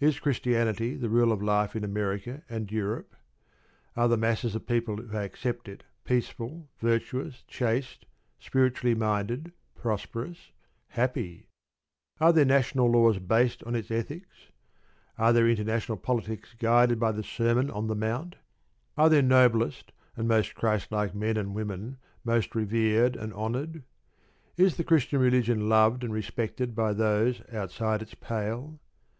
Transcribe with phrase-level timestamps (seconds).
[0.00, 3.14] Is Christianity the rule of life in America and Europe?
[3.94, 8.04] Are the masses of people who accept it peaceful, virtuous, chaste,
[8.40, 10.50] spiritually minded, prosperous,
[10.88, 11.46] happy?
[12.20, 14.48] Are their national laws based on its ethics?
[15.16, 18.34] Are their international politics guided by the Sermon on the Mount?
[18.98, 23.84] Are their noblest and most Christlike men and women most revered and honoured?
[24.56, 28.80] Is the Christian religion loved and respected by those outside its pale?